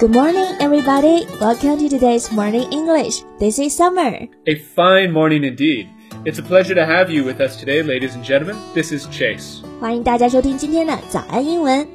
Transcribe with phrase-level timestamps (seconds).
[0.00, 1.26] Good morning, everybody.
[1.42, 3.20] Welcome to today's Morning English.
[3.38, 4.26] This is Summer.
[4.46, 5.90] A fine morning indeed.
[6.24, 8.56] It's a pleasure to have you with us today, ladies and gentlemen.
[8.72, 9.60] This is Chase.
[9.78, 11.86] 欢迎大家收听今天的早安英文。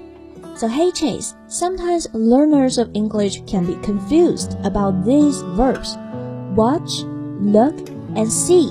[0.56, 5.98] So hey Chase, sometimes learners of English can be confused about these verbs.
[6.56, 7.04] Watch,
[7.42, 7.74] look,
[8.16, 8.70] and see.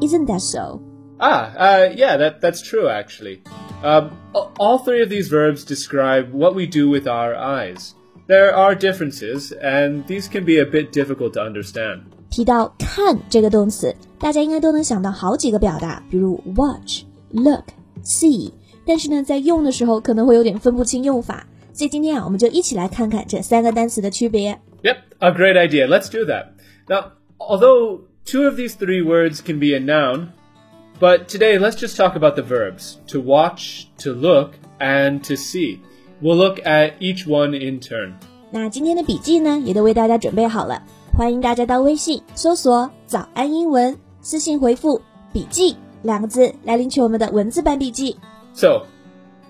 [0.00, 0.82] Isn't that so?
[1.20, 3.42] Ah, uh, yeah, that, that's true actually.
[3.82, 4.10] Um,
[4.58, 7.94] all three of these verbs describe what we do with our eyes.
[8.28, 12.02] There are differences, and these can be a bit difficult to understand.
[12.30, 18.52] 提到看这个动词，大家应该都能想到好几个表达，比如 watch、look、see。
[18.86, 21.46] 但是呢，在用的时候可能会有点分不清用法。
[21.72, 24.60] 所以今天啊，我们就一起来看看这三个单词的区别。
[24.82, 25.86] Yep, a great idea.
[25.86, 26.52] Let's do that.
[26.88, 30.28] Now, although two of these three words can be a noun,
[31.00, 35.80] but today let's just talk about the verbs to watch, to look, and to see.
[36.20, 38.14] We'll look at each one in turn.
[38.50, 40.82] 那今天的笔记呢，也都为大家准备好了，
[41.16, 45.00] 欢迎大家到微信搜索“早安英文”，私信回复“
[45.32, 48.16] 笔记”两个字来领取我们的文字版笔记。
[48.54, 48.86] So,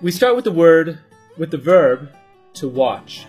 [0.01, 0.97] we start with the word,
[1.37, 2.07] with the verb,
[2.55, 3.25] to watch.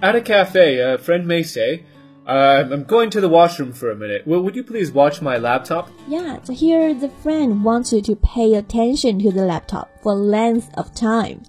[0.00, 1.84] At a cafe, a friend may say,
[2.26, 4.26] uh, I'm going to the washroom for a minute.
[4.26, 5.88] Well, would you please watch my laptop?
[6.08, 10.68] Yeah, so here the friend wants you to pay attention to the laptop for length
[10.76, 11.40] of time.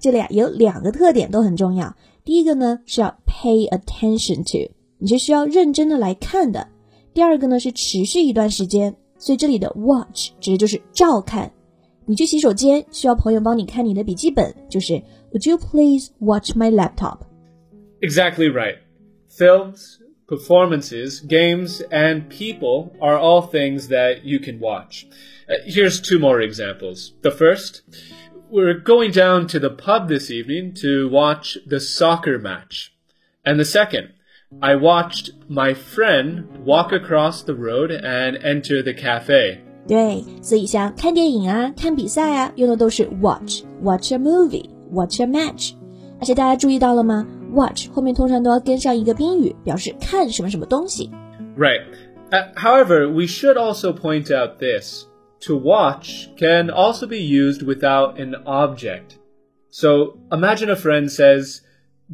[0.00, 1.94] 这里啊有两个特点都很重要。
[2.24, 6.68] 第一个呢是要 pay attention to，你是需要认真的来看的。
[7.12, 11.50] 第二个呢是持续一段时间，所以这里的 watch 指的就是照看。
[12.06, 14.94] 你去洗手间需要朋友帮你看你的笔记本，就是
[15.32, 17.18] Would you please watch my laptop?
[18.00, 18.76] Exactly right.
[19.28, 25.06] Films, performances, games, and people are all things that you can watch.
[25.48, 27.12] Uh, here's two more examples.
[27.22, 27.82] The first
[28.50, 32.92] we're going down to the pub this evening to watch the soccer match.
[33.44, 34.10] And the second,
[34.60, 39.60] I watched my friend walk across the road and enter the cafe.
[39.86, 45.72] 对，所以像看电影啊、看比赛啊，用的都是 watch，watch a movie，watch a match。
[46.20, 51.10] 而且大家注意到了吗 ？watch 后面通常都要跟上一个宾语，表示看什么什么东西。
[51.56, 51.82] Right.
[52.30, 55.06] Uh, however, we should also point out this.
[55.46, 59.16] To watch can also be used without an object.
[59.70, 61.62] So imagine a friend says,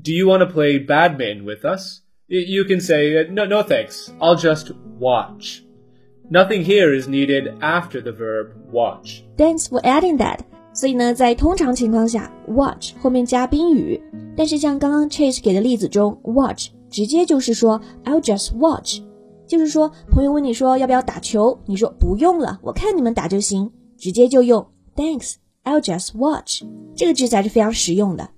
[0.00, 2.03] Do you want to play badminton with us?
[2.28, 4.12] You can say, No, no thanks.
[4.20, 5.64] I'll just watch.
[6.31, 9.25] Nothing here is needed after the verb watch.
[9.37, 10.44] Thanks for adding that.
[10.73, 14.01] 所以呢，在通常情况下，watch 后面加宾语，
[14.35, 19.01] 但是像刚刚 Chase 给的例子中，watch 直接就是说 I'll just watch。
[19.47, 24.65] 就是说，朋友问你说要不要打球，你说不用了，我看你们打就行，直接就用
[24.95, 25.33] Thanks,
[25.65, 26.63] I'll just watch。
[26.95, 28.29] 这个句子还是非常实用的。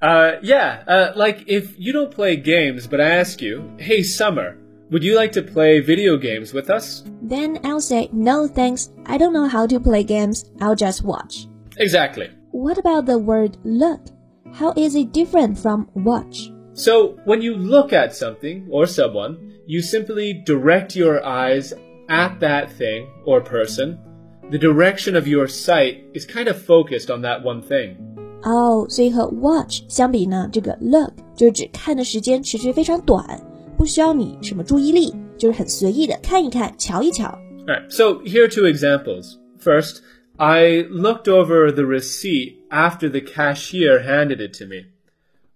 [0.00, 4.54] uh, yeah, uh, like if you don't play games, but I ask you, hey, Summer,
[4.91, 7.03] would you like to play video games with us?
[7.21, 11.47] Then I'll say, no thanks, I don't know how to play games, I'll just watch.
[11.77, 12.29] Exactly.
[12.51, 14.01] What about the word look?
[14.51, 16.51] How is it different from watch?
[16.73, 19.37] So, when you look at something or someone,
[19.67, 21.73] you simply direct your eyes
[22.09, 23.99] at that thing or person.
[24.49, 27.97] The direction of your sight is kind of focused on that one thing.
[28.43, 33.39] 哦，所以和 watch 相比呢，这个 look 就是指看的时间持续非常短，
[33.77, 37.37] 不需要你什么注意力，就是很随意的看一看、瞧一瞧。
[37.65, 39.37] Alright, so here are two examples.
[39.59, 40.01] First,
[40.37, 44.85] I looked over the receipt after the cashier handed it to me.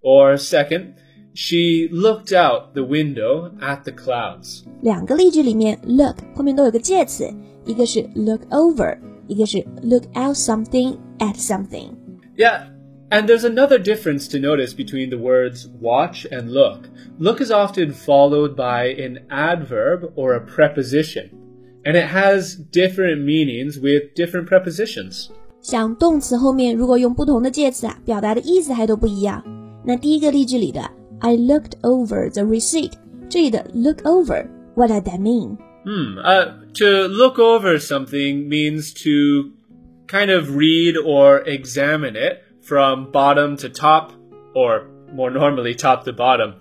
[0.02, 0.96] Or second,
[1.34, 4.64] she looked out the window at the clouds.
[4.82, 7.34] 两个例句里面，look 后面都有个介词，
[7.66, 11.92] 一个是 look over，一个是 look out something at something.
[12.36, 12.68] Yeah,
[13.12, 16.90] and there's another difference to notice between the words watch and look.
[17.20, 21.30] Look is often followed by an adverb or a preposition,
[21.86, 25.30] and it has different meanings with different prepositions.
[25.62, 29.44] 像动词后面如果用不同的介词啊，表达的意思还都不一样。
[29.86, 30.82] 那第一个例句里的
[31.20, 32.92] I looked over the receipt.
[33.30, 34.46] 这里的 look over,
[34.76, 35.58] what does that mean?
[35.86, 36.18] Hmm.
[36.18, 39.52] Uh, to look over something means to
[40.08, 44.14] kind of read or examine it from bottom to top,
[44.56, 46.56] or more normally top to bottom.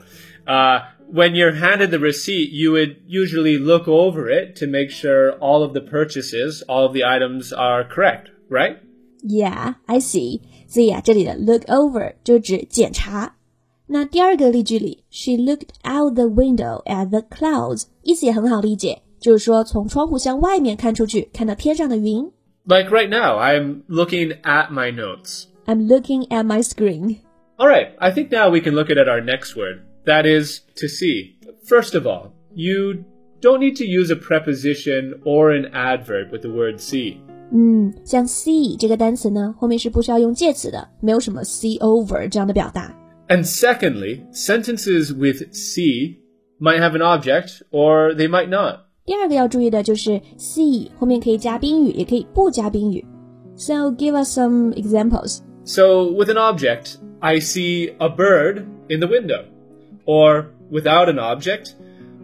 [0.47, 0.81] Uh,
[1.11, 5.63] when you're handed the receipt, you would usually look over it to make sure all
[5.63, 8.79] of the purchases, all of the items are correct, right?
[9.23, 10.41] Yeah, I see.
[10.67, 13.37] 所以啊，这里的 look over 就指检查。
[13.87, 22.33] 那第二个例句里，She looked out the window at the clouds，意思也很好理解，就是说从窗户向外面看出去，看到天上的云。
[22.65, 25.45] Like right now, I'm looking at my notes.
[25.67, 27.21] I'm looking at my screen.
[27.59, 29.83] All right, I think now we can look at our next word.
[30.05, 31.39] That is to see.
[31.65, 33.05] First of all, you
[33.41, 37.19] don't need to use a preposition or an adverb with the word see.
[37.53, 42.93] 嗯，像 see 这个单词呢，后面是不需要用介词的，没有什么 see over 这样的表达。
[43.29, 46.17] And secondly, sentences with see
[46.59, 48.87] might have an object or they might not.
[49.05, 53.05] 第二个要注意的就是 see 后面可以加宾语，也可以不加宾语。
[53.55, 55.41] So give us some examples.
[55.67, 59.45] So with an object, I see a bird in the window.
[60.05, 61.75] Or without an object,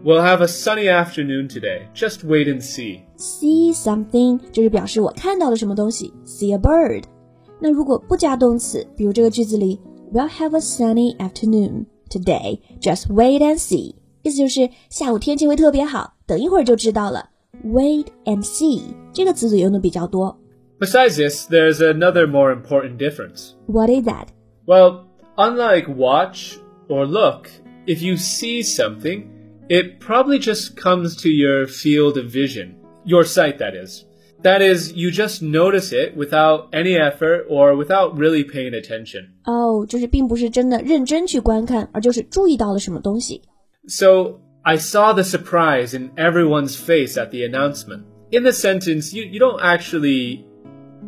[0.03, 1.87] we'll have a sunny afternoon today.
[1.93, 3.01] Just wait and see.
[3.17, 7.03] See something 就是表示我看到了什么东西，see a bird。
[7.61, 9.79] 那如果不加动词，比如这个句子里，
[10.11, 12.61] We'll have a sunny afternoon today.
[12.81, 17.29] Just wait and see，意思就是下午天气会特别好，等一会儿就知道了。
[17.63, 18.81] Wait and see
[19.13, 20.35] 这个词组用的比较多。
[20.79, 23.55] Besides this, there's another more important difference.
[23.67, 24.31] What is that?
[24.65, 25.07] Well,
[25.37, 26.57] unlike watch
[26.87, 27.49] or look,
[27.85, 29.29] if you see something,
[29.69, 32.75] it probably just comes to your field of vision.
[33.03, 34.05] Your sight, that is.
[34.41, 39.33] That is, you just notice it without any effort or without really paying attention.
[39.43, 43.41] 哦，就是并不是真的认真去观看，而就是注意到了什么东西。
[43.87, 48.03] So, I saw the surprise in everyone's face at the announcement.
[48.31, 50.45] In the sentence, you, you don't actually,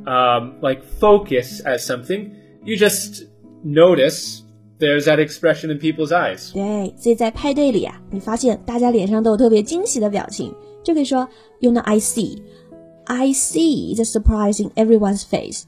[0.05, 2.31] um, like, focus at something.
[2.63, 3.23] You just
[3.63, 4.43] notice
[4.79, 6.51] there's that expression in people's eyes.
[6.53, 10.53] 对，所以在派对里啊，你发现大家脸上都有特别惊喜的表情，
[10.83, 11.27] 就可以说
[11.59, 15.63] 用到 I see。I see the surprise in everyone's face。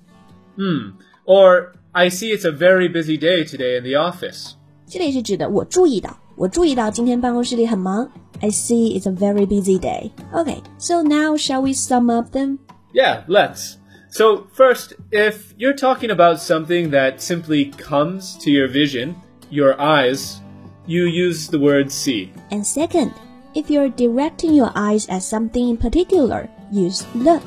[0.56, 0.94] Hmm.
[1.26, 4.54] Or, I see it's a very busy day today in the office.
[4.86, 8.10] 这里是指的我注意到，我注意到今天办公室里很忙。
[8.42, 10.12] I see it's a very busy day.
[10.34, 12.60] Okay, so now shall we sum up them?
[12.94, 13.76] Yeah, let's.
[14.11, 19.17] So, first, if you're talking about something that simply comes to your vision,
[19.51, 20.41] your eyes,
[20.87, 22.33] you use the word see.
[22.51, 23.13] And second,
[23.55, 27.43] if you're directing your eyes at something in particular, use look,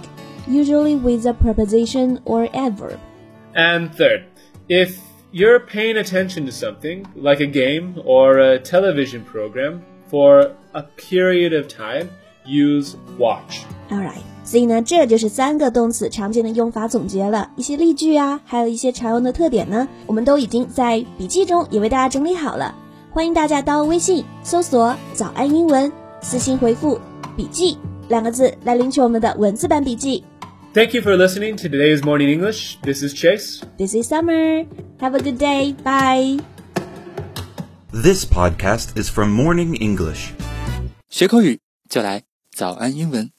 [0.48, 3.00] usually with a preposition or adverb.
[3.56, 4.26] And third,
[4.70, 5.00] if
[5.32, 11.54] you're paying attention to something, like a game or a television program, for a period
[11.54, 12.10] of time,
[12.46, 13.64] use watch.
[13.92, 22.75] Alright，所以呢，这就是三个动词常见的用法总结了，一些例句啊，还有一些常用的特点呢，我们都已经在笔记中也为大家整理好了。
[23.11, 25.91] 欢迎大家到微信搜索“早安英文”，
[26.21, 27.01] 私信回复“
[27.37, 27.79] 笔记”
[28.09, 30.23] 两个字来领取我们的文字版笔记。
[30.75, 32.77] Thank you for listening to today's Morning English.
[32.83, 33.63] This is Chase.
[33.79, 34.67] This is Summer.
[35.01, 35.75] Have a good day.
[35.83, 36.41] Bye.
[37.91, 40.33] This podcast is from Morning English.
[41.09, 42.23] 学口语就来
[42.55, 43.37] 早安英文。